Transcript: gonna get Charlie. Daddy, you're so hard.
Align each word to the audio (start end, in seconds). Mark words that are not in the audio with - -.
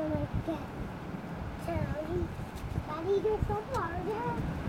gonna 0.00 0.26
get 0.46 0.58
Charlie. 1.66 2.26
Daddy, 2.88 3.20
you're 3.22 3.38
so 3.46 3.56
hard. 3.72 4.59